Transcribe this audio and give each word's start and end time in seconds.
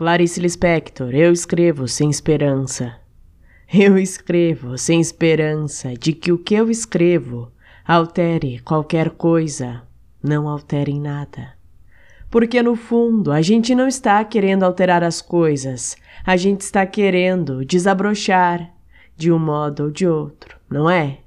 Clarice 0.00 0.40
Lispector, 0.40 1.14
eu 1.14 1.30
escrevo 1.30 1.86
sem 1.86 2.08
esperança. 2.08 2.96
Eu 3.70 3.98
escrevo 3.98 4.78
sem 4.78 4.98
esperança 4.98 5.92
de 5.92 6.14
que 6.14 6.32
o 6.32 6.38
que 6.38 6.54
eu 6.54 6.70
escrevo 6.70 7.52
altere 7.86 8.60
qualquer 8.60 9.10
coisa, 9.10 9.82
não 10.22 10.48
altere 10.48 10.98
nada. 10.98 11.52
Porque 12.30 12.62
no 12.62 12.76
fundo 12.76 13.30
a 13.30 13.42
gente 13.42 13.74
não 13.74 13.86
está 13.86 14.24
querendo 14.24 14.62
alterar 14.62 15.04
as 15.04 15.20
coisas, 15.20 15.98
a 16.24 16.34
gente 16.34 16.62
está 16.62 16.86
querendo 16.86 17.62
desabrochar 17.62 18.72
de 19.18 19.30
um 19.30 19.38
modo 19.38 19.82
ou 19.82 19.90
de 19.90 20.06
outro, 20.06 20.56
não 20.70 20.88
é? 20.88 21.18